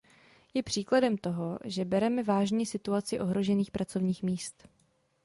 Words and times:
Je 0.53 0.63
příkladem 0.63 1.17
toho, 1.17 1.59
že 1.65 1.85
bereme 1.85 2.23
vážně 2.23 2.65
situaci 2.65 3.19
ohrožených 3.19 3.71
pracovních 3.71 4.23
míst. 4.23 4.67